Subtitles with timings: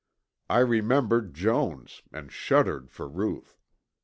[0.49, 3.55] I remembered Jones, and shuddered for Ruth.